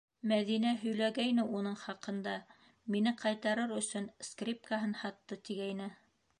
[0.29, 2.33] Мәҙинә һөйләгәйне уның хаҡында,
[2.95, 5.95] мине ҡайтарыр өсөн скрипкаһын һатты, тигәйне.